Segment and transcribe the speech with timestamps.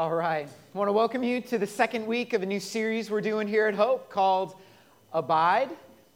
[0.00, 0.48] All right.
[0.48, 3.46] I want to welcome you to the second week of a new series we're doing
[3.46, 4.54] here at Hope called
[5.12, 5.68] Abide.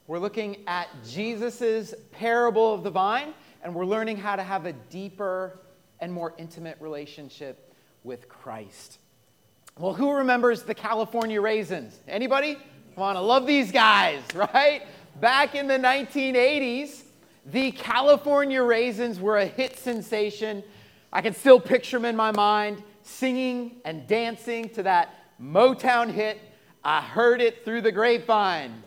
[0.06, 4.72] We're looking at Jesus' parable of the vine, and we're learning how to have a
[4.72, 5.58] deeper
[6.00, 7.74] and more intimate relationship
[8.04, 9.00] with Christ.
[9.78, 12.00] Well, who remembers the California raisins?
[12.08, 12.56] Anybody?
[12.94, 14.80] Come on, I love these guys, right?
[15.20, 17.02] Back in the 1980s,
[17.44, 20.62] the California raisins were a hit sensation.
[21.12, 26.40] I can still picture them in my mind singing and dancing to that Motown hit,
[26.82, 28.82] I Heard It Through the Grapevine.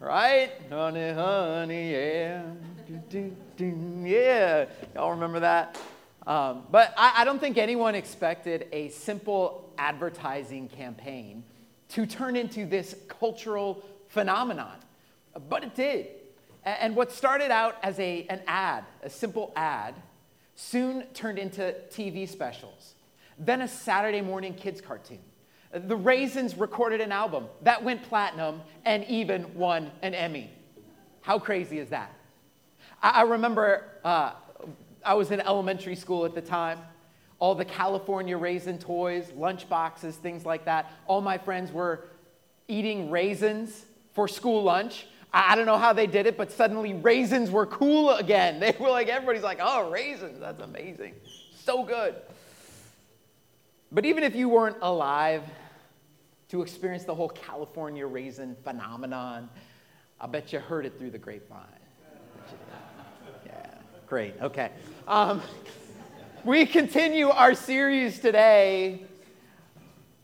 [0.00, 0.50] Right?
[0.70, 2.42] Honey, honey, yeah.
[2.86, 4.66] Do, do, do, yeah.
[4.94, 5.78] Y'all remember that?
[6.26, 11.42] Um, but I, I don't think anyone expected a simple advertising campaign
[11.90, 14.76] to turn into this cultural phenomenon.
[15.48, 16.08] But it did.
[16.64, 19.94] And what started out as a, an ad, a simple ad,
[20.54, 22.94] soon turned into TV specials
[23.38, 25.20] then a Saturday morning kids cartoon.
[25.72, 30.50] The Raisins recorded an album that went platinum and even won an Emmy.
[31.20, 32.12] How crazy is that?
[33.02, 34.32] I, remember uh,
[35.04, 36.78] I was in elementary school at the time.
[37.38, 40.90] All the California raisin toys, lunch boxes, things like that.
[41.06, 42.08] All my friends were
[42.66, 43.84] eating raisins
[44.14, 45.06] for school lunch.
[45.32, 48.58] I don't know how they did it, but suddenly raisins were cool again.
[48.60, 51.14] They were like, everybody's like, oh, raisins, that's amazing.
[51.64, 52.16] So good.
[53.90, 55.42] But even if you weren't alive
[56.50, 59.48] to experience the whole California raisin phenomenon,
[60.20, 61.64] I bet you heard it through the grapevine.
[63.46, 63.70] Yeah,
[64.06, 64.34] great.
[64.42, 64.72] Okay.
[65.06, 65.40] Um,
[66.44, 69.04] we continue our series today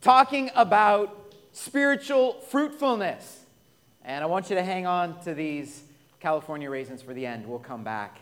[0.01, 3.45] talking about spiritual fruitfulness.
[4.03, 5.83] And I want you to hang on to these
[6.19, 7.47] California raisins for the end.
[7.47, 8.19] We'll come back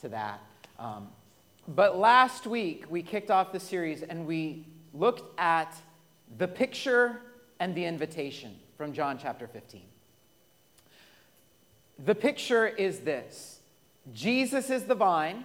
[0.00, 0.40] to that.
[0.78, 1.08] Um,
[1.68, 4.64] but last week, we kicked off the series and we
[4.98, 5.74] looked at
[6.38, 7.20] the picture
[7.60, 9.82] and the invitation from John chapter 15.
[12.04, 13.60] The picture is this
[14.12, 15.44] Jesus is the vine,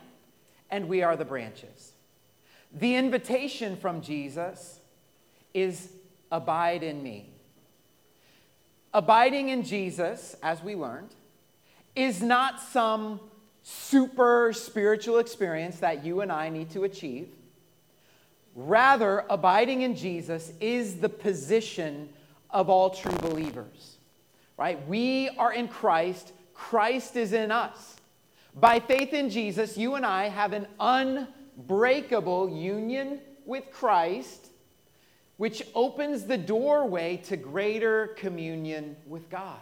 [0.70, 1.94] and we are the branches.
[2.74, 4.80] The invitation from Jesus
[5.54, 5.92] is
[6.32, 7.30] abide in me.
[8.94, 11.16] Abiding in Jesus, as we learned,
[11.96, 13.20] is not some
[13.64, 17.30] super spiritual experience that you and I need to achieve.
[18.56, 22.10] Rather, abiding in Jesus is the position
[22.50, 23.98] of all true believers.
[24.58, 24.86] Right?
[24.88, 27.96] We are in Christ, Christ is in us.
[28.54, 34.48] By faith in Jesus, you and I have an unbreakable union with Christ,
[35.38, 39.60] which opens the doorway to greater communion with God.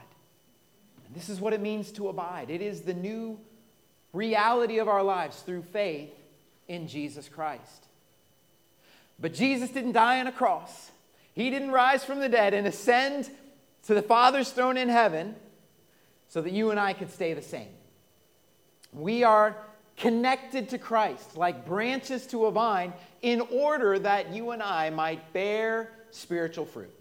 [1.05, 2.49] And this is what it means to abide.
[2.49, 3.39] It is the new
[4.11, 6.13] reality of our lives through faith
[6.67, 7.88] in Jesus Christ.
[9.21, 10.91] But Jesus didn't die on a cross.
[11.33, 13.29] He didn't rise from the dead and ascend
[13.83, 15.35] to the Father's throne in heaven
[16.27, 17.69] so that you and I could stay the same.
[18.91, 19.55] We are
[19.97, 25.33] connected to Christ like branches to a vine in order that you and I might
[25.33, 26.93] bear spiritual fruit.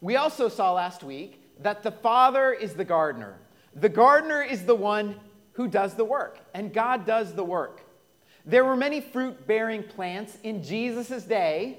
[0.00, 3.36] We also saw last week that the Father is the gardener.
[3.74, 5.16] The gardener is the one
[5.52, 7.82] who does the work, and God does the work.
[8.44, 11.78] There were many fruit bearing plants in Jesus' day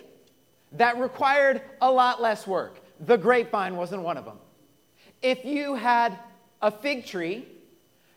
[0.74, 2.80] that required a lot less work.
[3.02, 4.38] The grapevine wasn't one of them.
[5.22, 6.18] If you had
[6.62, 7.48] a fig tree,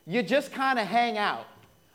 [0.06, 1.46] you just kind of hang out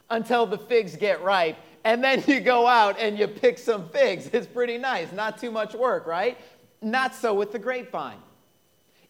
[0.09, 4.29] until the figs get ripe, and then you go out and you pick some figs.
[4.33, 6.38] It's pretty nice, not too much work, right?
[6.81, 8.18] Not so with the grapevine.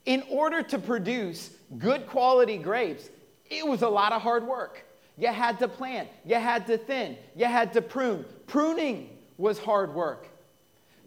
[0.06, 3.10] In order to produce good quality grapes,
[3.50, 4.86] it was a lot of hard work.
[5.22, 8.26] You had to plant, you had to thin, you had to prune.
[8.48, 10.28] Pruning was hard work.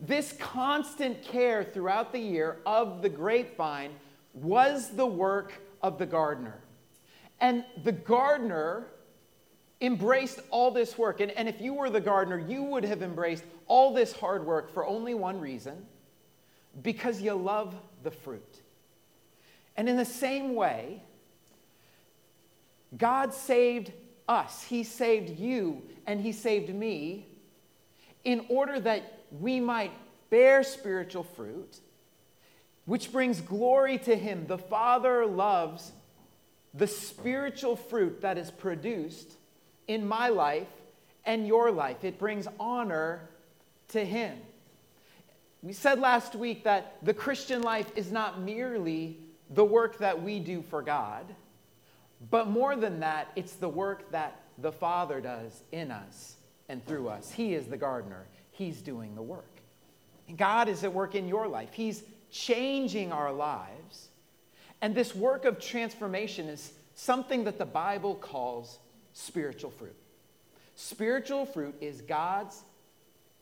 [0.01, 3.91] This constant care throughout the year of the grapevine
[4.33, 6.61] was the work of the gardener.
[7.41, 8.87] And the gardener
[9.81, 11.19] embraced all this work.
[11.19, 14.73] And, and if you were the gardener, you would have embraced all this hard work
[14.73, 15.87] for only one reason
[16.85, 17.75] because you love
[18.05, 18.61] the fruit.
[19.77, 21.03] And in the same way,
[22.97, 23.91] God saved
[24.29, 27.27] us, He saved you, and He saved me
[28.25, 29.93] in order that we might
[30.31, 31.79] bear spiritual fruit,
[32.87, 34.47] which brings glory to Him.
[34.47, 35.93] The Father loves
[36.73, 39.37] the spiritual fruit that is produced
[39.87, 40.69] in my life
[41.25, 42.03] and your life.
[42.05, 43.29] It brings honor
[43.89, 44.39] to Him.
[45.63, 49.19] We said last week that the Christian life is not merely
[49.51, 51.25] the work that we do for God
[52.31, 56.37] but more than that, it's the work that the Father does in us
[56.69, 57.31] and through us.
[57.31, 59.61] He is the gardener, He's doing the work.
[60.29, 61.71] And God is at work in your life.
[61.73, 64.09] He's changing our lives.
[64.81, 68.79] And this work of transformation is something that the Bible calls
[69.13, 69.97] spiritual fruit.
[70.75, 72.63] Spiritual fruit is God's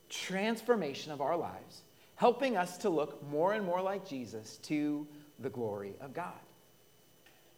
[0.08, 1.82] transformation of our lives,
[2.16, 5.06] helping us to look more and more like Jesus to
[5.38, 6.32] the glory of God.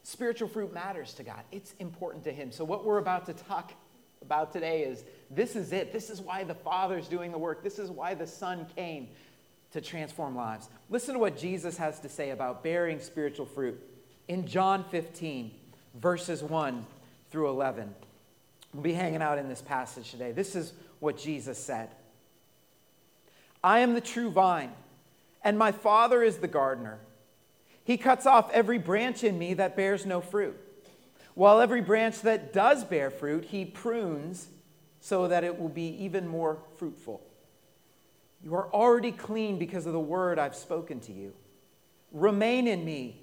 [0.05, 2.53] Spiritual fruit matters to God, it's important to Him.
[2.53, 3.73] So, what we're about to talk
[4.21, 5.93] about today is this is it.
[5.93, 7.65] This is why the Father's doing the work.
[7.65, 9.09] This is why the Son came
[9.73, 10.69] to transform lives.
[10.91, 13.81] Listen to what Jesus has to say about bearing spiritual fruit
[14.29, 15.51] in John 15,
[15.95, 16.87] verses 1
[17.31, 17.95] through 11.
[18.75, 20.33] We'll be hanging out in this passage today.
[20.33, 21.89] This is what Jesus said
[23.63, 24.73] I am the true vine,
[25.43, 26.99] and my Father is the gardener.
[27.85, 30.57] He cuts off every branch in me that bears no fruit,
[31.35, 34.49] while every branch that does bear fruit, he prunes
[35.01, 37.21] so that it will be even more fruitful.
[38.43, 41.35] You are already clean because of the word I've spoken to you.
[42.13, 43.21] Remain in me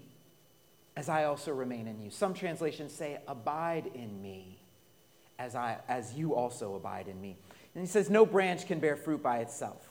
[0.95, 2.09] as I also remain in you.
[2.09, 4.59] Some translations say, Abide in me
[5.39, 7.37] as, I, as you also abide in me.
[7.73, 9.90] And he says, No branch can bear fruit by itself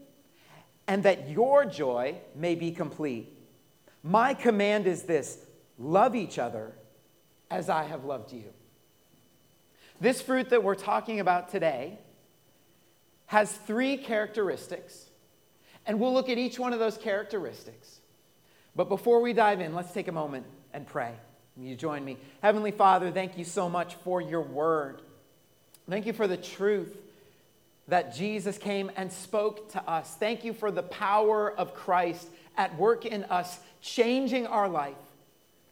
[0.91, 3.31] and that your joy may be complete.
[4.03, 5.37] My command is this
[5.79, 6.73] love each other
[7.49, 8.43] as I have loved you.
[10.01, 11.97] This fruit that we're talking about today
[13.27, 15.09] has three characteristics,
[15.85, 18.01] and we'll look at each one of those characteristics.
[18.75, 21.13] But before we dive in, let's take a moment and pray.
[21.55, 22.17] You join me?
[22.43, 25.03] Heavenly Father, thank you so much for your word.
[25.89, 26.97] Thank you for the truth
[27.91, 30.15] that Jesus came and spoke to us.
[30.17, 34.95] Thank you for the power of Christ at work in us, changing our life.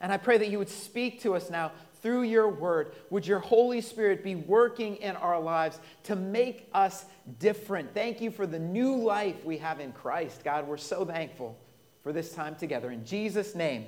[0.01, 1.71] And I pray that you would speak to us now
[2.01, 2.91] through your word.
[3.09, 7.05] Would your Holy Spirit be working in our lives to make us
[7.39, 7.93] different?
[7.93, 10.43] Thank you for the new life we have in Christ.
[10.43, 11.57] God, we're so thankful
[12.03, 12.91] for this time together.
[12.91, 13.85] In Jesus' name,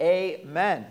[0.00, 0.84] amen.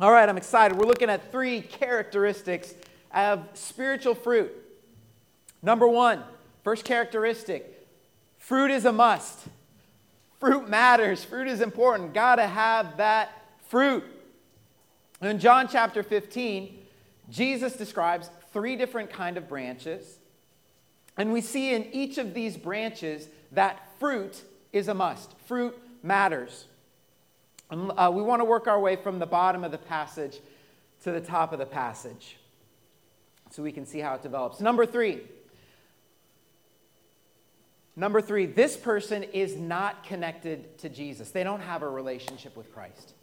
[0.00, 0.78] All right, I'm excited.
[0.78, 2.72] We're looking at three characteristics
[3.14, 4.61] of spiritual fruit.
[5.62, 6.22] Number one,
[6.64, 7.86] first characteristic
[8.38, 9.38] fruit is a must.
[10.40, 12.12] Fruit matters, fruit is important.
[12.14, 13.30] Gotta have that
[13.68, 14.04] fruit.
[15.20, 16.78] In John chapter 15,
[17.30, 20.18] Jesus describes three different kind of branches.
[21.16, 24.42] And we see in each of these branches that fruit
[24.72, 25.38] is a must.
[25.46, 26.66] Fruit matters.
[27.70, 30.40] And, uh, we want to work our way from the bottom of the passage
[31.04, 32.36] to the top of the passage
[33.50, 34.60] so we can see how it develops.
[34.60, 35.20] Number three,
[37.94, 41.30] Number three, this person is not connected to Jesus.
[41.30, 43.14] They don't have a relationship with Christ.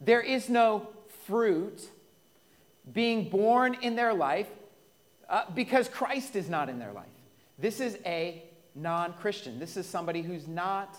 [0.00, 0.88] There is no
[1.26, 1.88] fruit
[2.92, 4.48] being born in their life
[5.28, 7.06] uh, because Christ is not in their life.
[7.58, 8.44] This is a
[8.74, 9.58] non Christian.
[9.58, 10.96] This is somebody who's not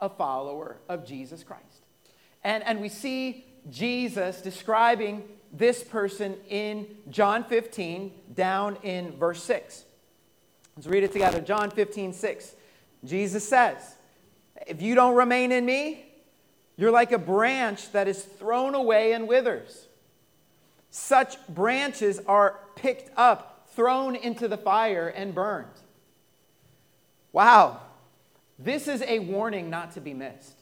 [0.00, 1.84] a follower of Jesus Christ.
[2.42, 9.84] And, and we see Jesus describing this person in John 15, down in verse 6.
[10.76, 11.40] Let's read it together.
[11.40, 12.54] John 15, 6.
[13.04, 13.96] Jesus says,
[14.66, 16.04] If you don't remain in me,
[16.76, 19.86] you're like a branch that is thrown away and withers.
[20.90, 25.68] Such branches are picked up, thrown into the fire, and burned.
[27.32, 27.80] Wow,
[28.58, 30.59] this is a warning not to be missed.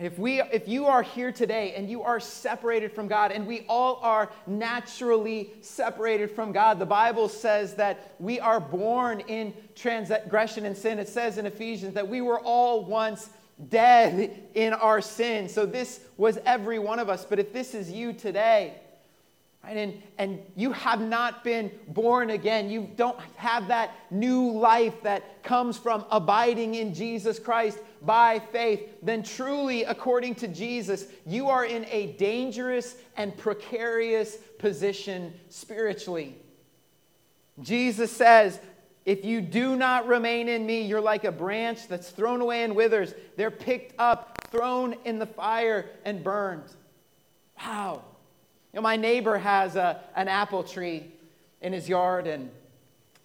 [0.00, 3.66] If, we, if you are here today and you are separated from God, and we
[3.68, 10.64] all are naturally separated from God, the Bible says that we are born in transgression
[10.64, 10.98] and sin.
[10.98, 13.28] It says in Ephesians that we were all once
[13.68, 15.48] dead in our sin.
[15.48, 17.26] So this was every one of us.
[17.26, 18.74] But if this is you today,
[19.64, 19.76] Right?
[19.76, 22.68] And, and you have not been born again.
[22.68, 28.88] You don't have that new life that comes from abiding in Jesus Christ by faith.
[29.02, 36.36] Then, truly, according to Jesus, you are in a dangerous and precarious position spiritually.
[37.60, 38.58] Jesus says,
[39.04, 42.74] if you do not remain in me, you're like a branch that's thrown away and
[42.74, 43.14] withers.
[43.36, 46.64] They're picked up, thrown in the fire, and burned.
[47.58, 48.02] Wow.
[48.72, 51.10] You know, my neighbor has a, an apple tree
[51.60, 52.50] in his yard, and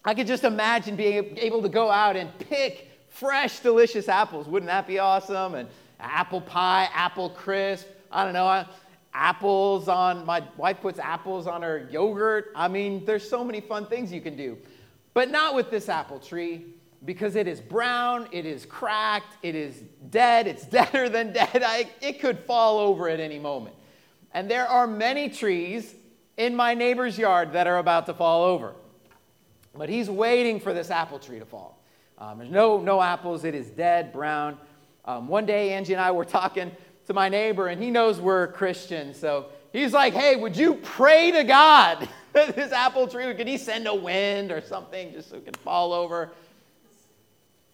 [0.03, 4.47] I could just imagine being able to go out and pick fresh, delicious apples.
[4.47, 5.55] Wouldn't that be awesome?
[5.55, 5.69] And
[6.01, 7.87] apple pie, apple crisp.
[8.11, 8.65] I don't know.
[9.13, 12.51] Apples on, my wife puts apples on her yogurt.
[12.53, 14.57] I mean, there's so many fun things you can do.
[15.13, 16.65] But not with this apple tree
[17.05, 21.63] because it is brown, it is cracked, it is dead, it's deader than dead.
[21.65, 23.76] I, it could fall over at any moment.
[24.34, 25.96] And there are many trees
[26.38, 28.74] in my neighbor's yard that are about to fall over.
[29.75, 31.81] But he's waiting for this apple tree to fall.
[32.17, 34.57] Um, there's no, no apples, it is dead, brown.
[35.05, 36.72] Um, one day, Angie and I were talking
[37.05, 39.19] to my neighbor, and he knows we're Christians.
[39.19, 43.57] So he's like, hey, would you pray to God that this apple tree, could he
[43.57, 46.31] send a wind or something just so it can fall over?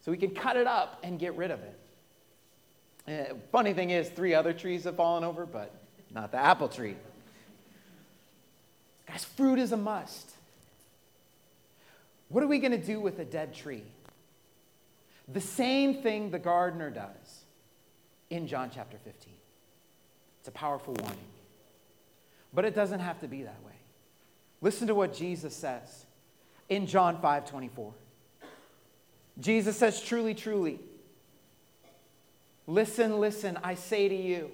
[0.01, 1.79] So we can cut it up and get rid of it.
[3.07, 5.73] Uh, funny thing is, three other trees have fallen over, but
[6.13, 6.95] not the apple tree.
[9.07, 10.31] Guys, fruit is a must.
[12.29, 13.83] What are we going to do with a dead tree?
[15.31, 17.43] The same thing the gardener does
[18.29, 19.33] in John chapter 15.
[20.39, 21.19] It's a powerful warning.
[22.53, 23.73] But it doesn't have to be that way.
[24.61, 26.05] Listen to what Jesus says
[26.69, 27.93] in John 5 24.
[29.39, 30.79] Jesus says, Truly, truly,
[32.67, 34.51] listen, listen, I say to you.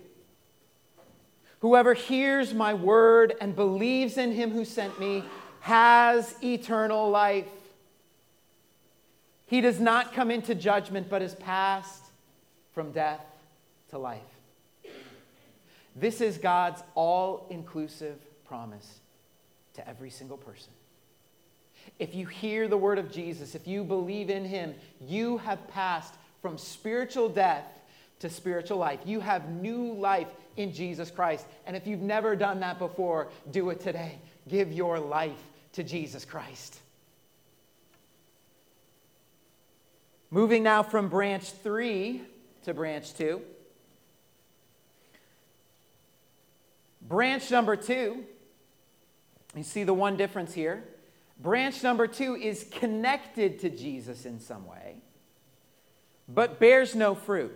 [1.60, 5.24] Whoever hears my word and believes in him who sent me
[5.62, 7.48] has eternal life.
[9.46, 12.04] He does not come into judgment, but is passed
[12.72, 13.26] from death
[13.90, 14.22] to life.
[15.96, 19.00] This is God's all inclusive promise
[19.74, 20.72] to every single person.
[21.98, 26.14] If you hear the word of Jesus, if you believe in him, you have passed
[26.42, 27.66] from spiritual death
[28.20, 29.00] to spiritual life.
[29.06, 30.28] You have new life
[30.60, 31.46] in Jesus Christ.
[31.66, 34.20] And if you've never done that before, do it today.
[34.48, 35.42] Give your life
[35.74, 36.78] to Jesus Christ.
[40.30, 42.22] Moving now from branch three
[42.64, 43.42] to branch two.
[47.02, 48.26] Branch number two,
[49.56, 50.84] you see the one difference here.
[51.40, 54.98] Branch number two is connected to Jesus in some way,
[56.28, 57.56] but bears no fruit.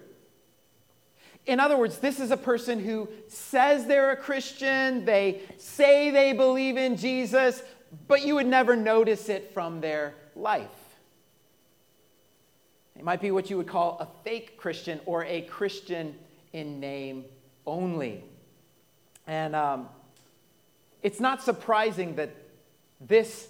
[1.45, 6.31] In other words, this is a person who says they're a Christian, they say they
[6.31, 7.61] believe in Jesus,
[8.07, 10.69] but you would never notice it from their life.
[12.95, 16.15] It might be what you would call a fake Christian or a Christian
[16.53, 17.25] in name
[17.65, 18.23] only.
[19.27, 19.89] And um,
[21.01, 22.29] it's not surprising that
[23.01, 23.49] this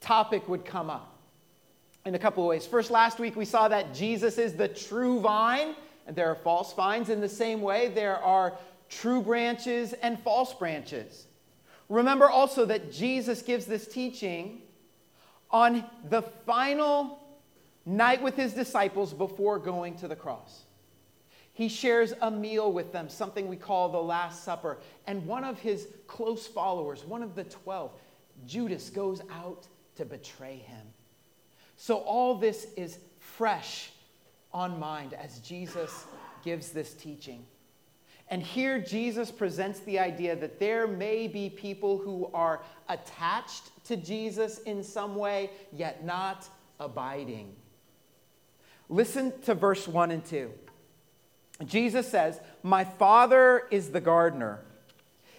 [0.00, 1.16] topic would come up
[2.04, 2.66] in a couple of ways.
[2.66, 5.74] First, last week we saw that Jesus is the true vine
[6.06, 7.08] and there are false vines.
[7.08, 8.54] In the same way, there are
[8.88, 11.26] true branches and false branches.
[11.88, 14.62] Remember also that Jesus gives this teaching
[15.50, 17.18] on the final
[17.84, 20.62] night with his disciples before going to the cross.
[21.52, 24.78] He shares a meal with them, something we call the Last Supper.
[25.06, 27.92] And one of his close followers, one of the 12,
[28.46, 29.66] Judas, goes out
[29.96, 30.86] to betray him.
[31.76, 33.91] So all this is fresh
[34.52, 36.04] on mind as Jesus
[36.44, 37.44] gives this teaching.
[38.28, 43.96] And here Jesus presents the idea that there may be people who are attached to
[43.96, 46.48] Jesus in some way, yet not
[46.80, 47.54] abiding.
[48.88, 50.50] Listen to verse 1 and 2.
[51.64, 54.60] Jesus says, My Father is the gardener.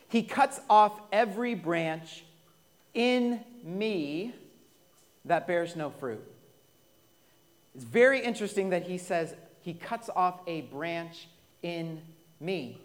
[0.08, 2.24] He cuts off every branch
[2.93, 4.34] in me
[5.25, 6.33] that bears no fruit
[7.75, 11.27] it's very interesting that he says he cuts off a branch
[11.62, 12.01] in
[12.39, 12.80] me.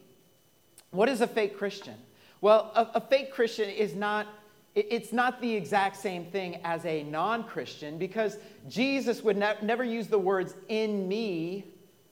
[0.90, 1.96] What is a fake Christian?
[2.40, 4.26] Well, a, a fake Christian is not
[4.74, 9.82] it's not the exact same thing as a non Christian because Jesus would ne- never
[9.82, 11.64] use the words in me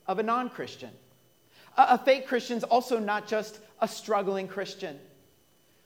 [0.07, 0.91] of a non Christian.
[1.77, 4.99] A, a fake Christian is also not just a struggling Christian.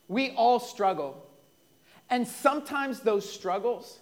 [0.09, 1.26] We all struggle.
[2.09, 4.00] And sometimes those struggles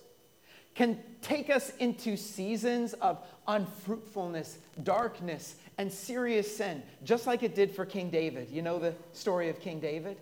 [0.78, 3.18] can take us into seasons of
[3.49, 8.49] unfruitfulness, darkness, and serious sin, just like it did for King David.
[8.49, 10.18] You know the story of King David?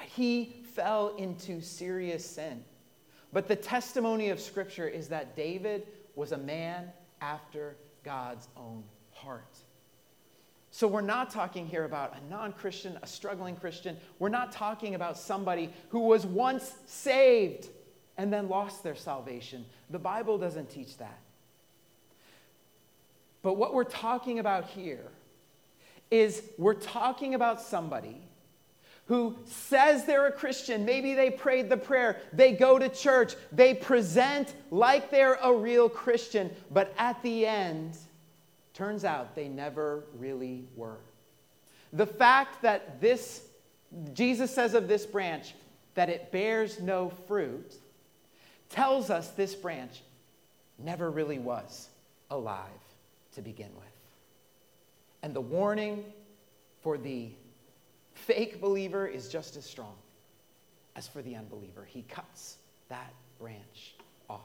[0.00, 2.64] He fell into serious sin.
[3.32, 5.86] But the testimony of Scripture is that David
[6.16, 9.58] was a man after God's own heart.
[10.72, 13.96] So, we're not talking here about a non Christian, a struggling Christian.
[14.18, 17.68] We're not talking about somebody who was once saved
[18.18, 19.64] and then lost their salvation.
[19.90, 21.18] The Bible doesn't teach that.
[23.42, 25.06] But what we're talking about here
[26.10, 28.22] is we're talking about somebody
[29.06, 30.84] who says they're a Christian.
[30.84, 35.88] Maybe they prayed the prayer, they go to church, they present like they're a real
[35.88, 37.96] Christian, but at the end,
[38.74, 40.98] turns out they never really were.
[41.92, 43.42] The fact that this,
[44.12, 45.54] Jesus says of this branch,
[45.94, 47.76] that it bears no fruit,
[48.68, 50.02] tells us this branch
[50.78, 51.88] never really was
[52.30, 52.60] alive
[53.34, 53.84] to begin with.
[55.22, 56.04] And the warning
[56.82, 57.30] for the
[58.14, 59.94] fake believer is just as strong
[60.94, 61.84] as for the unbeliever.
[61.84, 62.56] He cuts
[62.88, 63.94] that branch
[64.28, 64.40] off.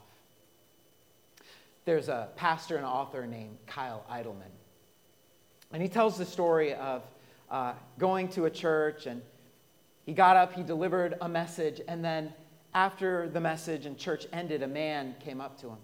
[1.86, 4.51] There's a pastor and author named Kyle Idleman.
[5.72, 7.04] And he tells the story of
[7.50, 9.22] uh, going to a church, and
[10.06, 12.34] he got up, he delivered a message, and then
[12.74, 15.78] after the message and church ended, a man came up to him.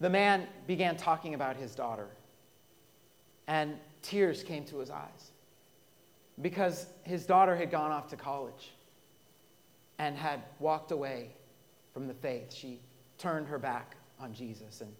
[0.00, 2.08] The man began talking about his daughter,
[3.46, 5.32] and tears came to his eyes
[6.40, 8.72] because his daughter had gone off to college
[9.98, 11.30] and had walked away
[11.92, 12.52] from the faith.
[12.52, 12.80] She
[13.18, 14.94] turned her back on Jesus, and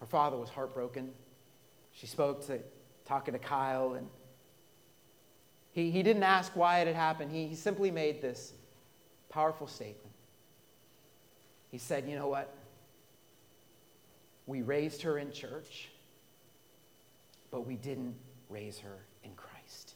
[0.00, 1.10] her father was heartbroken.
[1.92, 2.58] She spoke to
[3.04, 4.08] talking to Kyle, and
[5.72, 7.30] he, he didn't ask why it had happened.
[7.30, 8.52] He, he simply made this
[9.28, 10.12] powerful statement.
[11.70, 12.54] He said, You know what?
[14.46, 15.90] We raised her in church,
[17.50, 18.14] but we didn't
[18.48, 19.94] raise her in Christ.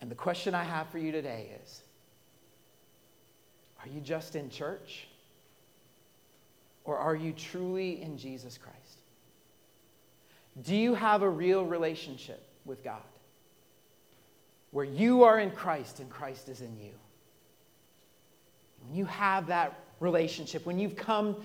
[0.00, 1.82] And the question I have for you today is
[3.80, 5.06] Are you just in church?
[6.84, 8.78] Or are you truly in Jesus Christ?
[10.62, 13.02] Do you have a real relationship with God?
[14.70, 16.92] Where you are in Christ and Christ is in you.
[18.82, 21.36] When you have that relationship, when you've come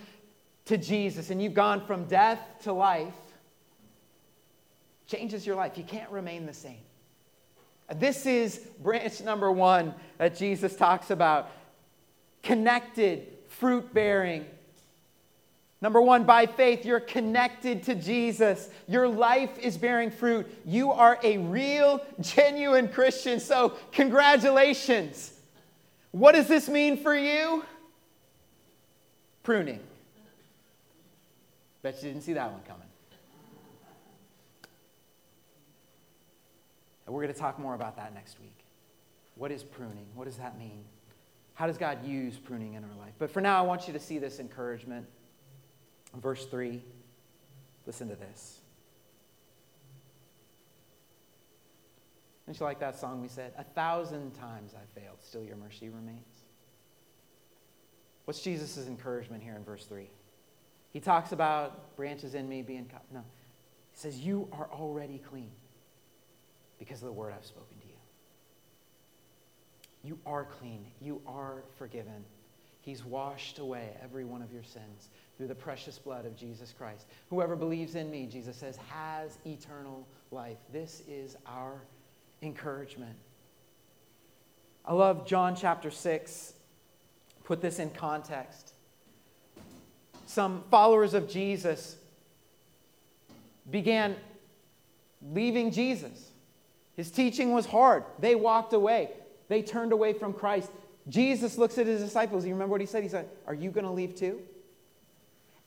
[0.65, 3.13] to Jesus and you've gone from death to life,
[5.07, 5.77] changes your life.
[5.77, 6.77] You can't remain the same.
[7.95, 11.49] This is branch number one that Jesus talks about
[12.41, 14.45] connected, fruit bearing.
[15.83, 18.69] Number one, by faith, you're connected to Jesus.
[18.87, 20.47] Your life is bearing fruit.
[20.65, 23.41] You are a real, genuine Christian.
[23.41, 25.33] So, congratulations.
[26.11, 27.65] What does this mean for you?
[29.43, 29.81] Pruning.
[31.81, 32.87] Bet you didn't see that one coming.
[37.05, 38.55] And we're going to talk more about that next week.
[39.35, 40.05] What is pruning?
[40.15, 40.85] What does that mean?
[41.55, 43.15] How does God use pruning in our life?
[43.19, 45.05] But for now, I want you to see this encouragement.
[46.15, 46.82] Verse 3,
[47.86, 48.60] listen to this.
[52.45, 53.54] Don't you like that song we said?
[53.58, 56.19] A thousand times I failed, still your mercy remains.
[58.26, 60.10] What's Jesus' encouragement here in verse 3?
[60.91, 63.04] He talks about branches in me being cut.
[63.12, 63.23] No.
[63.91, 65.52] He says, You are already clean
[66.78, 67.93] because of the word I've spoken to you.
[70.04, 70.86] You are clean.
[71.02, 72.26] You are forgiven.
[72.82, 77.07] He's washed away every one of your sins through the precious blood of Jesus Christ.
[77.29, 80.57] Whoever believes in me, Jesus says, has eternal life.
[80.71, 81.81] This is our
[82.41, 83.15] encouragement.
[84.85, 86.53] I love John chapter 6.
[87.43, 88.73] Put this in context.
[90.25, 91.97] Some followers of Jesus
[93.69, 94.15] began
[95.31, 96.31] leaving Jesus.
[96.95, 98.03] His teaching was hard.
[98.19, 99.09] They walked away,
[99.47, 100.69] they turned away from Christ.
[101.09, 102.45] Jesus looks at his disciples.
[102.45, 103.03] You remember what he said?
[103.03, 104.39] He said, Are you going to leave too?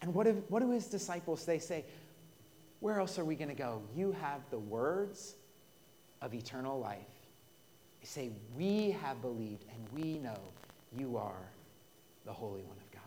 [0.02, 1.84] And what, if, what do his disciples they say?
[2.80, 3.82] Where else are we going to go?
[3.94, 5.34] You have the words
[6.20, 6.98] of eternal life.
[8.00, 10.38] They say, We have believed and we know
[10.92, 11.50] you are
[12.24, 13.02] the Holy One of God.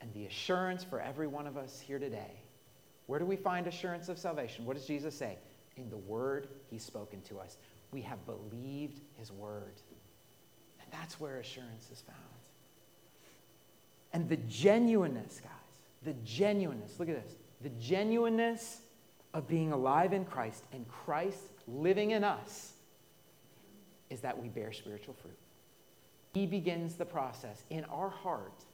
[0.00, 2.40] And the assurance for every one of us here today
[3.10, 4.64] where do we find assurance of salvation?
[4.64, 5.36] What does Jesus say?
[5.76, 7.56] In the word he's spoken to us.
[7.90, 9.80] We have believed his word.
[10.80, 12.18] And that's where assurance is found.
[14.12, 15.50] And the genuineness, guys,
[16.02, 18.80] the genuineness, look at this, the genuineness
[19.34, 22.72] of being alive in Christ and Christ living in us
[24.08, 25.38] is that we bear spiritual fruit.
[26.34, 28.64] He begins the process in our heart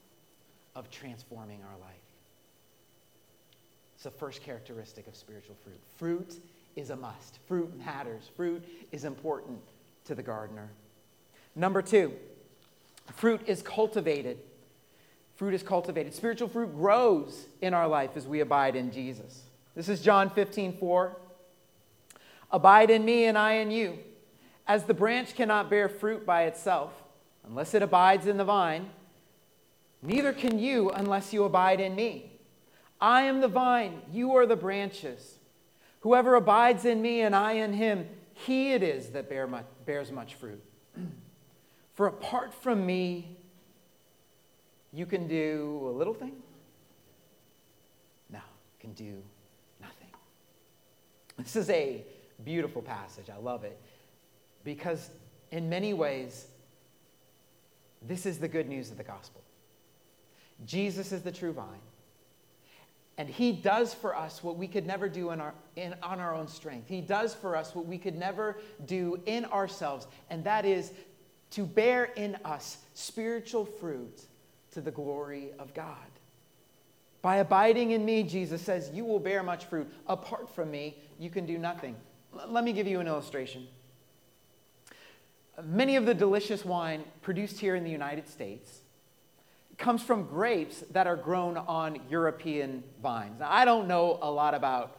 [0.74, 1.96] of transforming our life.
[3.94, 5.80] It's the first characteristic of spiritual fruit.
[5.96, 6.40] Fruit
[6.76, 7.38] is a must.
[7.46, 8.30] Fruit matters.
[8.36, 9.60] Fruit is important.
[10.06, 10.70] to the gardener.
[11.54, 12.12] Number two,
[13.12, 14.38] fruit is cultivated.
[15.36, 16.14] Fruit is cultivated.
[16.14, 19.42] Spiritual fruit grows in our life as we abide in Jesus.
[19.74, 21.16] This is John 15, 4.
[22.50, 23.98] Abide in me and I in you.
[24.66, 26.92] As the branch cannot bear fruit by itself
[27.46, 28.88] unless it abides in the vine,
[30.02, 32.32] neither can you unless you abide in me.
[32.98, 35.34] I am the vine, you are the branches.
[36.00, 40.10] Whoever abides in me and I in him, he it is that bear much, bears
[40.10, 40.62] much fruit.
[41.94, 43.36] For apart from me,
[44.96, 46.32] you can do a little thing?
[48.30, 49.22] No, you can do
[49.78, 50.08] nothing.
[51.36, 52.02] This is a
[52.44, 53.26] beautiful passage.
[53.28, 53.78] I love it
[54.64, 55.10] because,
[55.50, 56.46] in many ways,
[58.00, 59.42] this is the good news of the gospel.
[60.64, 61.66] Jesus is the true vine.
[63.18, 66.34] And he does for us what we could never do in our, in, on our
[66.34, 66.88] own strength.
[66.88, 68.56] He does for us what we could never
[68.86, 70.92] do in ourselves, and that is
[71.50, 74.22] to bear in us spiritual fruit
[74.76, 75.96] to the glory of God.
[77.22, 79.90] By abiding in me, Jesus says, you will bear much fruit.
[80.06, 81.96] Apart from me, you can do nothing.
[82.38, 83.66] L- let me give you an illustration.
[85.64, 88.80] Many of the delicious wine produced here in the United States
[89.78, 93.40] comes from grapes that are grown on European vines.
[93.40, 94.98] Now, I don't know a lot about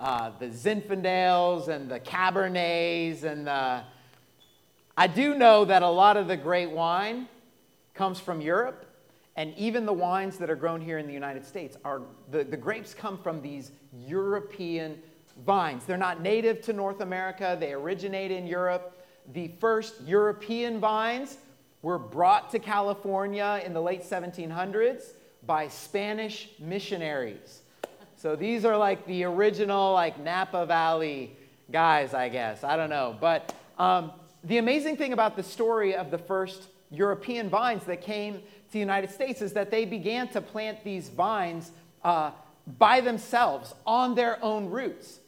[0.00, 3.82] uh, the Zinfandels and the Cabernets and the.
[4.96, 7.28] I do know that a lot of the great wine
[7.94, 8.84] comes from Europe,
[9.36, 12.56] and even the wines that are grown here in the United States are the, the
[12.56, 15.00] grapes come from these European
[15.44, 15.84] vines.
[15.84, 19.04] They're not native to North America, they originate in Europe.
[19.32, 21.38] The first European vines
[21.82, 25.12] were brought to California in the late 1700s
[25.44, 27.62] by Spanish missionaries.
[28.16, 31.36] So these are like the original, like Napa Valley
[31.70, 32.64] guys, I guess.
[32.64, 33.16] I don't know.
[33.20, 34.12] But um,
[34.44, 38.42] the amazing thing about the story of the first European vines that came
[38.74, 41.70] the United States is that they began to plant these vines
[42.02, 42.32] uh,
[42.78, 45.20] by themselves on their own roots.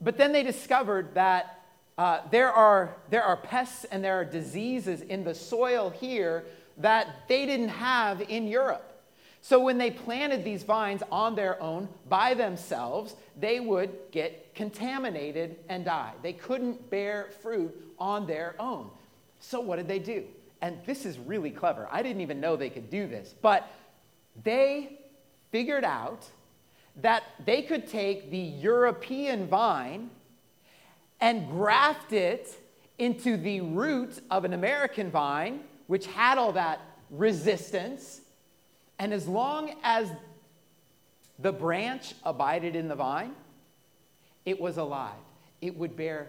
[0.00, 1.62] But then they discovered that
[1.96, 6.44] uh, there, are, there are pests and there are diseases in the soil here
[6.78, 8.86] that they didn't have in Europe.
[9.42, 15.56] So when they planted these vines on their own by themselves, they would get contaminated
[15.68, 16.12] and die.
[16.22, 18.90] They couldn't bear fruit on their own.
[19.38, 20.24] So what did they do?
[20.62, 21.88] And this is really clever.
[21.90, 23.66] I didn't even know they could do this, but
[24.44, 24.98] they
[25.50, 26.26] figured out
[26.96, 30.10] that they could take the European vine
[31.20, 32.54] and graft it
[32.98, 38.20] into the root of an American vine, which had all that resistance.
[38.98, 40.10] And as long as
[41.38, 43.34] the branch abided in the vine,
[44.44, 45.14] it was alive.
[45.62, 46.28] It would bear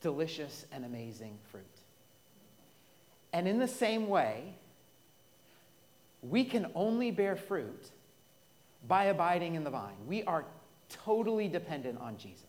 [0.00, 1.64] delicious and amazing fruit.
[3.32, 4.54] And in the same way,
[6.22, 7.90] we can only bear fruit
[8.86, 9.96] by abiding in the vine.
[10.06, 10.44] We are
[10.88, 12.44] totally dependent on Jesus.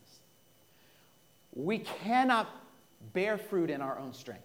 [1.53, 2.49] We cannot
[3.13, 4.43] bear fruit in our own strength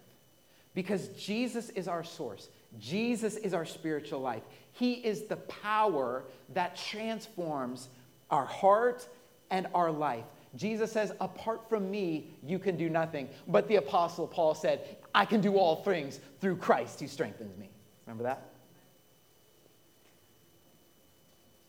[0.73, 2.49] because Jesus is our source.
[2.79, 4.43] Jesus is our spiritual life.
[4.71, 7.89] He is the power that transforms
[8.31, 9.07] our heart
[9.51, 10.25] and our life.
[10.55, 13.29] Jesus says, Apart from me, you can do nothing.
[13.47, 17.69] But the Apostle Paul said, I can do all things through Christ who strengthens me.
[18.05, 18.49] Remember that?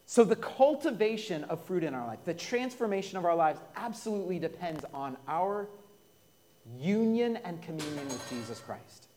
[0.07, 4.85] So, the cultivation of fruit in our life, the transformation of our lives, absolutely depends
[4.95, 5.69] on our
[6.79, 9.09] union and communion with Jesus Christ.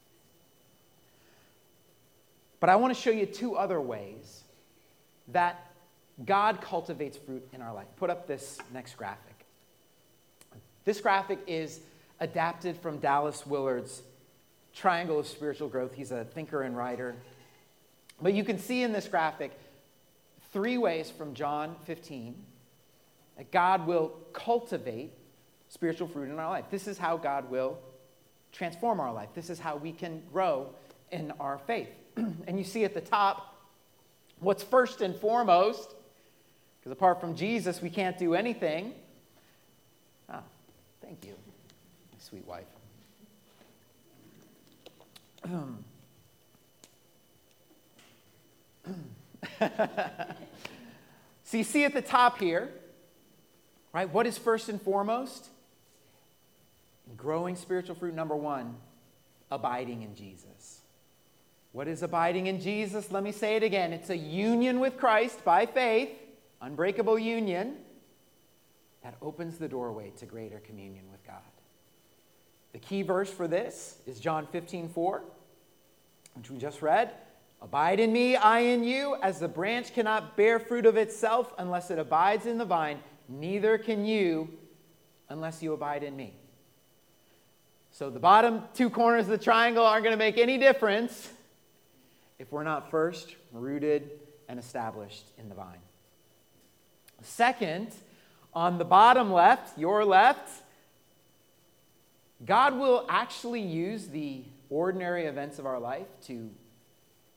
[2.60, 4.44] But I want to show you two other ways
[5.28, 5.72] that
[6.26, 7.88] God cultivates fruit in our life.
[7.98, 9.46] Put up this next graphic.
[10.84, 11.82] This graphic is
[12.20, 14.02] adapted from Dallas Willard's
[14.78, 15.94] Triangle of Spiritual Growth.
[15.96, 17.16] He's a thinker and writer.
[18.22, 19.52] But you can see in this graphic
[20.54, 22.36] three ways from John 15
[23.38, 25.12] that God will cultivate
[25.70, 26.66] spiritual fruit in our life.
[26.70, 27.80] This is how God will
[28.52, 29.30] transform our life.
[29.34, 30.70] This is how we can grow
[31.12, 31.90] in our faith.
[32.16, 33.56] and you see at the top
[34.40, 35.96] what's first and foremost,
[36.80, 38.94] because apart from Jesus, we can't do anything.
[40.30, 40.42] Ah,
[41.02, 41.34] thank you,
[42.20, 42.77] sweet wife.
[51.44, 52.70] so you see at the top here,
[53.94, 54.12] right?
[54.12, 55.50] What is first and foremost?
[57.16, 58.76] Growing spiritual fruit, number one,
[59.50, 60.82] abiding in Jesus.
[61.72, 63.12] What is abiding in Jesus?
[63.12, 63.94] Let me say it again.
[63.94, 66.10] It's a union with Christ by faith,
[66.62, 67.78] unbreakable union
[69.04, 71.36] that opens the doorway to greater communion with God.
[72.74, 75.24] The key verse for this is John 15, 4,
[76.38, 77.12] which we just read.
[77.62, 81.90] Abide in me, I in you, as the branch cannot bear fruit of itself unless
[81.90, 84.50] it abides in the vine, neither can you
[85.30, 86.34] unless you abide in me.
[87.92, 91.32] So the bottom two corners of the triangle aren't going to make any difference
[92.38, 94.12] if we're not first rooted
[94.48, 95.80] and established in the vine.
[97.24, 97.88] Second,
[98.54, 100.64] on the bottom left, your left,
[102.46, 106.50] God will actually use the ordinary events of our life to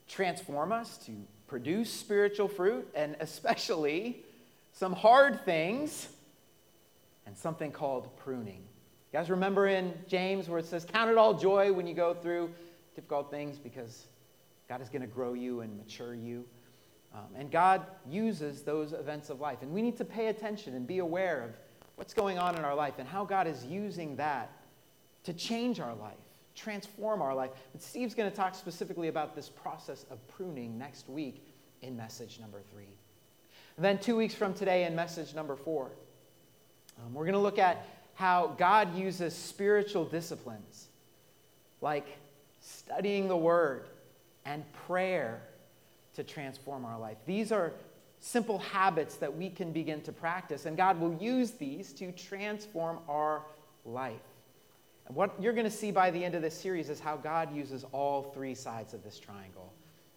[0.09, 1.13] transform us, to
[1.47, 4.25] produce spiritual fruit, and especially
[4.73, 6.09] some hard things
[7.27, 8.63] and something called pruning.
[9.13, 12.15] You guys remember in James where it says, Count it all joy when you go
[12.15, 12.51] through
[12.95, 14.07] difficult things because
[14.69, 16.45] God is going to grow you and mature you.
[17.13, 19.59] Um, and God uses those events of life.
[19.63, 21.51] And we need to pay attention and be aware of
[21.97, 24.53] what's going on in our life and how God is using that
[25.25, 26.15] to change our life,
[26.55, 27.51] transform our life.
[27.73, 31.47] And Steve's going to talk specifically about this process of pruning next week
[31.83, 32.89] in message number three.
[33.77, 35.91] And then, two weeks from today, in message number four,
[36.99, 40.89] um, we're going to look at how God uses spiritual disciplines
[41.81, 42.07] like
[42.61, 43.89] studying the Word
[44.45, 45.43] and prayer
[46.15, 47.17] to transform our life.
[47.27, 47.73] These are
[48.19, 52.99] simple habits that we can begin to practice, and God will use these to transform
[53.09, 53.43] our
[53.87, 54.21] life.
[55.11, 57.53] And what you're going to see by the end of this series is how God
[57.53, 59.73] uses all three sides of this triangle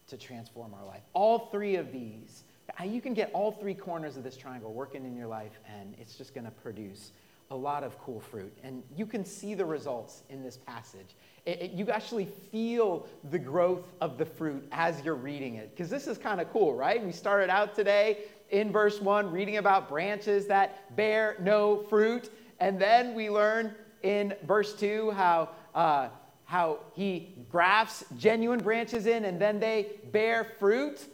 [0.05, 1.01] to transform our life.
[1.13, 2.43] All three of these,
[2.85, 6.15] you can get all three corners of this triangle working in your life, and it's
[6.15, 7.11] just going to produce
[7.49, 8.55] a lot of cool fruit.
[8.63, 11.15] And you can see the results in this passage.
[11.47, 15.71] It, it, you actually feel the growth of the fruit as you're reading it.
[15.71, 17.03] Because this is kind of cool, right?
[17.03, 22.29] We started out today in verse 1 reading about branches that bear no fruit.
[22.59, 23.73] And then we learn
[24.03, 26.09] in verse 2 how, uh,
[26.45, 31.05] how he grafts genuine branches in and then they bear fruit.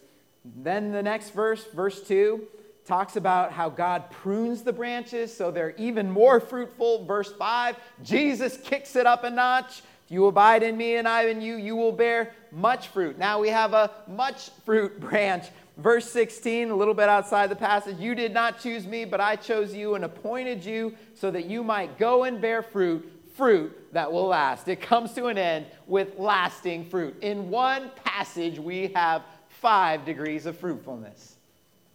[0.43, 2.47] Then the next verse, verse 2,
[2.85, 7.05] talks about how God prunes the branches so they're even more fruitful.
[7.05, 9.83] Verse 5, Jesus kicks it up a notch.
[10.05, 13.19] If you abide in me and I in you, you will bear much fruit.
[13.19, 15.45] Now we have a much fruit branch.
[15.79, 19.37] Verse 16, a little bit outside the passage, you did not choose me, but I
[19.37, 24.11] chose you and appointed you so that you might go and bear fruit, fruit that
[24.11, 24.67] will last.
[24.67, 27.15] It comes to an end with lasting fruit.
[27.21, 31.37] In one passage, we have five degrees of fruitfulness.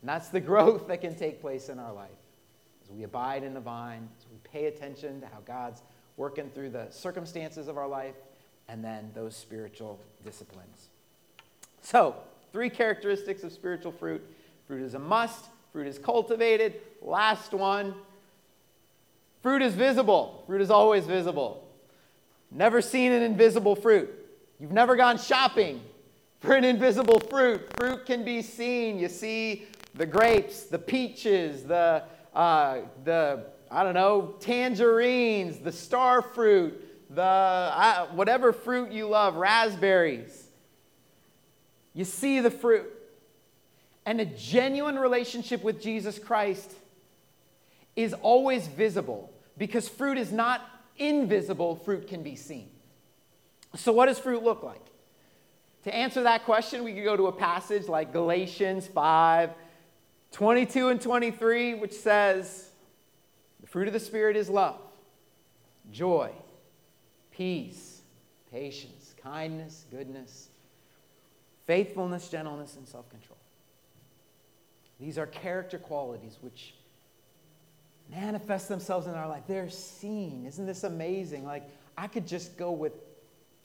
[0.00, 2.08] And that's the growth that can take place in our life
[2.82, 5.82] as we abide in the vine, as we pay attention to how God's
[6.16, 8.14] working through the circumstances of our life,
[8.66, 10.88] and then those spiritual disciplines.
[11.82, 12.16] So,
[12.54, 14.24] three characteristics of spiritual fruit
[14.68, 16.74] fruit is a must, fruit is cultivated.
[17.02, 17.94] Last one
[19.42, 20.44] fruit is visible.
[20.46, 21.68] Fruit is always visible.
[22.52, 24.08] Never seen an invisible fruit.
[24.60, 25.82] You've never gone shopping
[26.38, 27.60] for an invisible fruit.
[27.76, 29.00] Fruit can be seen.
[29.00, 36.22] You see the grapes, the peaches, the, uh, the I don't know, tangerines, the star
[36.22, 36.80] fruit,
[37.12, 40.43] the uh, whatever fruit you love, raspberries.
[41.94, 42.90] You see the fruit.
[44.04, 46.70] And a genuine relationship with Jesus Christ
[47.96, 50.60] is always visible because fruit is not
[50.98, 52.68] invisible, fruit can be seen.
[53.76, 54.84] So, what does fruit look like?
[55.84, 59.50] To answer that question, we could go to a passage like Galatians 5
[60.32, 62.68] 22 and 23, which says,
[63.60, 64.80] The fruit of the Spirit is love,
[65.92, 66.30] joy,
[67.30, 68.00] peace,
[68.50, 70.48] patience, kindness, goodness,
[71.66, 73.38] faithfulness, gentleness, and self control.
[75.00, 76.74] These are character qualities which
[78.10, 79.42] manifest themselves in our life.
[79.46, 80.46] They're seen.
[80.46, 81.44] Isn't this amazing?
[81.44, 82.92] Like, I could just go with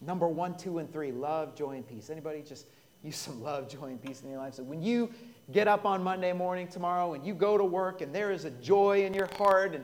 [0.01, 2.09] number one, two, and three love, joy, and peace.
[2.09, 2.65] Anybody just
[3.03, 4.55] use some love, joy, and peace in your life?
[4.55, 5.11] So when you
[5.51, 8.51] get up on Monday morning tomorrow and you go to work and there is a
[8.51, 9.83] joy in your heart and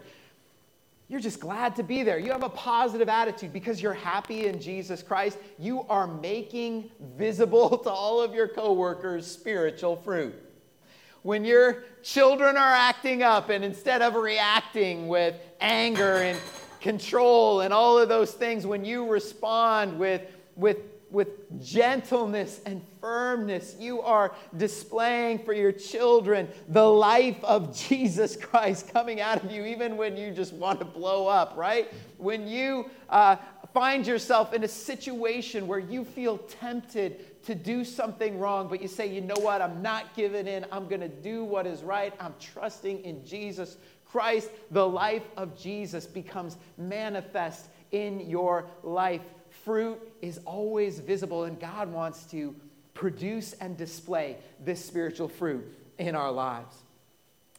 [1.08, 2.18] you're just glad to be there.
[2.18, 5.38] You have a positive attitude because you're happy in Jesus Christ.
[5.60, 10.34] You are making visible to all of your coworkers spiritual fruit.
[11.22, 16.39] When your children are acting up and instead of reacting with anger and
[16.82, 20.22] control and all of those things, when you respond with,
[20.56, 23.76] with with gentleness and firmness.
[23.80, 29.65] You are displaying for your children the life of Jesus Christ coming out of you,
[29.65, 31.94] even when you just want to blow up, right?
[32.18, 33.38] When you uh,
[33.74, 38.88] find yourself in a situation where you feel tempted to do something wrong, but you
[38.88, 40.65] say, you know what, I'm not giving in.
[40.72, 42.13] I'm going to do what is right.
[42.20, 44.50] I'm trusting in Jesus Christ.
[44.72, 49.22] The life of Jesus becomes manifest in your life.
[49.65, 52.56] Fruit is always visible, and God wants to
[52.93, 55.65] produce and display this spiritual fruit
[55.97, 56.75] in our lives.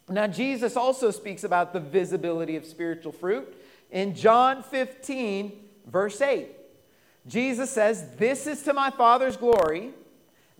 [0.09, 3.53] Now, Jesus also speaks about the visibility of spiritual fruit
[3.91, 5.51] in John 15,
[5.87, 6.47] verse 8.
[7.27, 9.91] Jesus says, This is to my Father's glory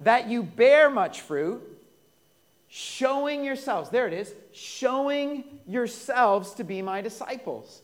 [0.01, 1.63] that you bear much fruit,
[2.67, 7.83] showing yourselves, there it is, showing yourselves to be my disciples.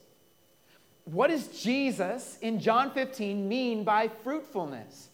[1.04, 5.08] What does Jesus in John 15 mean by fruitfulness?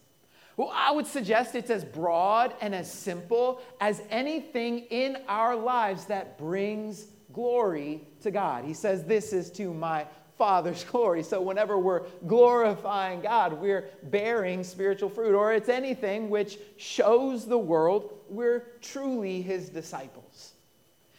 [0.56, 6.06] Well, I would suggest it's as broad and as simple as anything in our lives
[6.06, 8.64] that brings glory to God.
[8.64, 10.04] He says, This is to my
[10.36, 11.22] Father's glory.
[11.22, 17.58] So, whenever we're glorifying God, we're bearing spiritual fruit, or it's anything which shows the
[17.58, 20.54] world we're truly His disciples.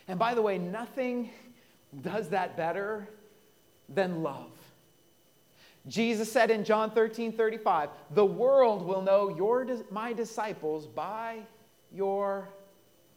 [0.10, 1.30] And by the way, nothing
[2.02, 3.08] does that better
[3.88, 4.52] than love.
[5.90, 11.40] Jesus said in John 13 35, The world will know you're my disciples by
[11.92, 12.48] your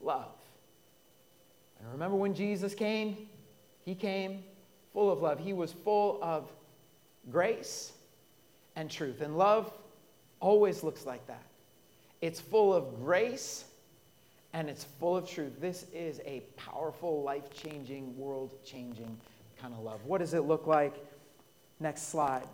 [0.00, 0.34] love.
[1.78, 3.28] And remember when Jesus came?
[3.84, 4.42] He came
[4.92, 5.38] full of love.
[5.38, 6.50] He was full of
[7.30, 7.92] grace
[8.74, 9.20] and truth.
[9.20, 9.72] And love
[10.40, 11.44] always looks like that
[12.22, 13.64] it's full of grace
[14.54, 15.60] and it's full of truth.
[15.60, 19.18] This is a powerful, life changing, world changing
[19.60, 20.04] kind of love.
[20.04, 21.04] What does it look like?
[21.82, 22.46] Next slide.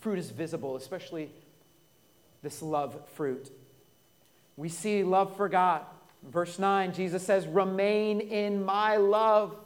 [0.00, 1.30] Fruit is visible, especially
[2.42, 3.52] this love fruit.
[4.56, 5.82] We see love for God.
[6.24, 9.56] Verse 9, Jesus says, Remain in my love.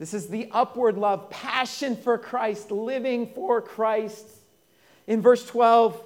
[0.00, 4.26] This is the upward love, passion for Christ, living for Christ.
[5.06, 6.02] In verse 12,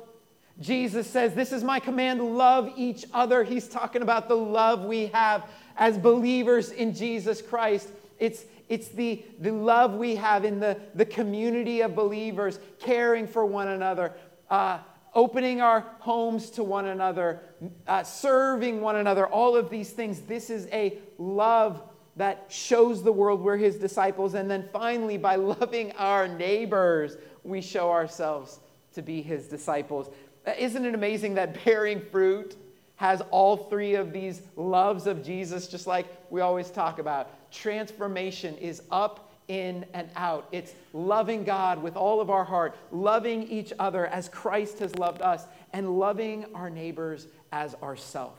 [0.61, 3.45] Jesus says, This is my command love each other.
[3.45, 7.89] He's talking about the love we have as believers in Jesus Christ.
[8.19, 13.45] It's, it's the, the love we have in the, the community of believers, caring for
[13.45, 14.15] one another,
[14.51, 14.79] uh,
[15.15, 17.41] opening our homes to one another,
[17.87, 20.21] uh, serving one another, all of these things.
[20.23, 21.83] This is a love
[22.17, 24.35] that shows the world we're his disciples.
[24.35, 28.61] And then finally, by loving our neighbors, we show ourselves
[28.95, 30.11] to be his disciples.
[30.47, 32.57] Uh, isn't it amazing that bearing fruit
[33.03, 37.29] has all three of these loves of Jesus, just like we always talk about?
[37.53, 40.49] transformation is up, in, and out.
[40.51, 45.21] It's loving God with all of our heart, loving each other as Christ has loved
[45.21, 48.39] us, and loving our neighbors as ourself.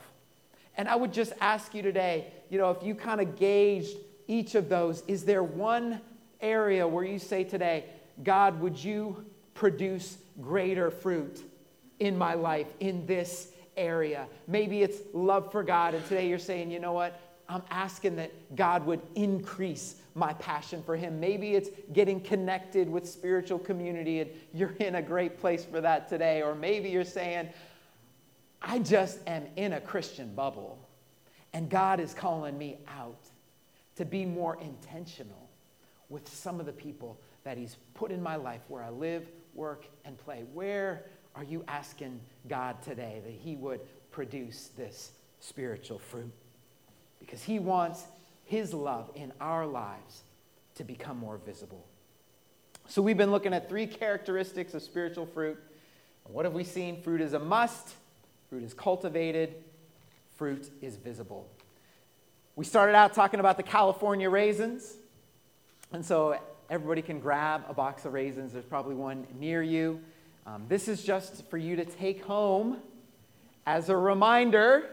[0.76, 3.95] And I would just ask you today, you know, if you kind of gauged
[4.28, 6.02] each of those, is there one
[6.41, 7.86] area where you say today,
[8.23, 11.43] God, would you produce greater fruit
[11.99, 14.27] in my life in this area?
[14.47, 17.19] Maybe it's love for God, and today you're saying, you know what?
[17.49, 21.19] I'm asking that God would increase my passion for Him.
[21.19, 26.07] Maybe it's getting connected with spiritual community and you're in a great place for that
[26.07, 26.41] today.
[26.41, 27.49] Or maybe you're saying,
[28.62, 30.79] I just am in a Christian bubble
[31.53, 33.19] and God is calling me out
[33.95, 35.49] to be more intentional
[36.09, 39.86] with some of the people that He's put in my life where I live, work,
[40.05, 40.45] and play.
[40.53, 46.31] Where are you asking God today that He would produce this spiritual fruit?
[47.23, 48.03] because He wants
[48.45, 50.23] His love in our lives
[50.75, 51.85] to become more visible.
[52.87, 55.57] So, we've been looking at three characteristics of spiritual fruit.
[56.25, 57.01] What have we seen?
[57.01, 57.93] Fruit is a must,
[58.49, 59.55] fruit is cultivated,
[60.35, 61.47] fruit is visible.
[62.55, 64.95] We started out talking about the California raisins.
[65.91, 66.37] And so
[66.69, 68.53] everybody can grab a box of raisins.
[68.53, 70.01] There's probably one near you.
[70.45, 72.77] Um, this is just for you to take home
[73.65, 74.89] as a reminder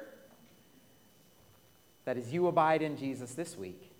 [2.05, 3.91] that as you abide in Jesus this week,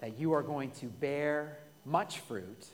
[0.00, 2.66] that you are going to bear much fruit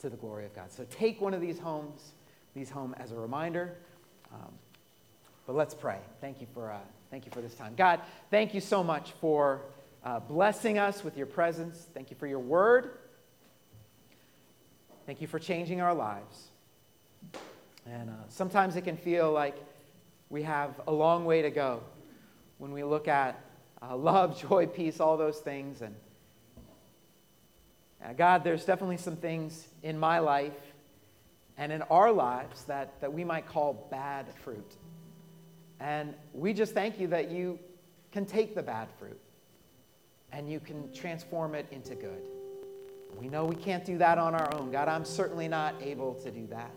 [0.00, 0.70] to the glory of God.
[0.70, 2.12] So take one of these homes,
[2.54, 3.76] these home as a reminder.
[4.32, 4.52] Um,
[5.46, 5.98] but let's pray.
[6.20, 6.78] Thank you for uh,
[7.10, 8.00] thank you for this time, God.
[8.30, 9.62] Thank you so much for
[10.04, 11.86] uh, blessing us with your presence.
[11.94, 12.98] Thank you for your word.
[15.06, 16.48] Thank you for changing our lives.
[17.86, 19.56] And uh, sometimes it can feel like
[20.30, 21.82] we have a long way to go
[22.56, 23.38] when we look at
[23.82, 25.82] uh, love, joy, peace, all those things.
[25.82, 25.94] And
[28.02, 30.72] uh, God, there's definitely some things in my life
[31.58, 34.74] and in our lives that, that we might call bad fruit.
[35.80, 37.58] And we just thank you that you
[38.10, 39.20] can take the bad fruit
[40.32, 42.22] and you can transform it into good.
[43.20, 44.70] We know we can't do that on our own.
[44.70, 46.70] God, I'm certainly not able to do that.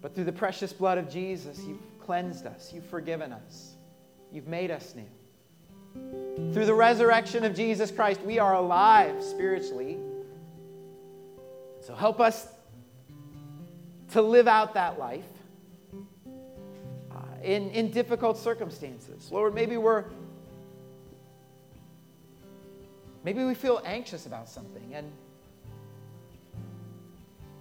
[0.00, 3.74] But through the precious blood of Jesus, you've cleansed us, you've forgiven us,
[4.30, 6.52] you've made us new.
[6.52, 9.98] Through the resurrection of Jesus Christ, we are alive spiritually.
[11.80, 12.48] So help us
[14.12, 15.24] to live out that life
[17.12, 19.30] uh, in, in difficult circumstances.
[19.30, 20.04] Lord, maybe we're
[23.24, 25.10] maybe we feel anxious about something and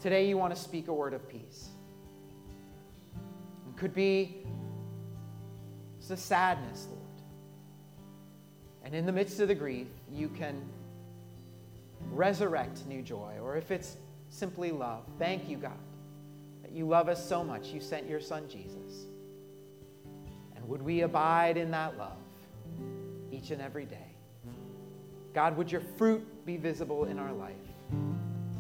[0.02, 1.70] today you want to speak a word of peace.
[3.70, 4.44] It could be
[6.04, 7.00] it's a sadness, Lord.
[8.84, 10.62] And in the midst of the grief, you can
[12.12, 13.36] resurrect new joy.
[13.42, 13.96] Or if it's
[14.30, 15.72] simply love, thank you, God,
[16.62, 19.06] that you love us so much, you sent your son Jesus.
[20.58, 22.18] And would we abide in that love
[23.32, 24.13] each and every day?
[25.34, 27.56] God, would your fruit be visible in our life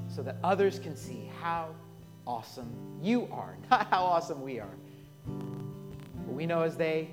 [0.07, 1.69] so that others can see how
[2.25, 2.71] awesome
[3.01, 4.75] you are, not how awesome we are.
[5.25, 7.09] But we know as they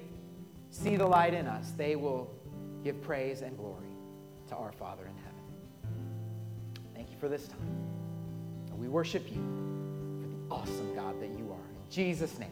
[0.70, 2.30] see the light in us, they will
[2.84, 3.88] give praise and glory
[4.48, 5.30] to our Father in heaven.
[6.94, 7.90] Thank you for this time.
[8.80, 9.42] We worship you
[10.22, 11.68] for the awesome God that you are.
[11.68, 12.48] In Jesus' name.